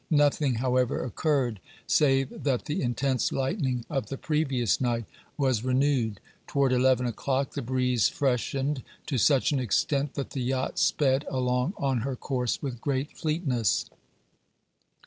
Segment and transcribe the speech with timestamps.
[0.09, 5.05] Nothing, however, occurred, save that the intense lightning of the previous night
[5.37, 6.19] was renewed.
[6.47, 11.75] Toward eleven o'clock the breeze freshened to such an extent that the yacht sped along
[11.77, 13.91] on her course with great fleetness.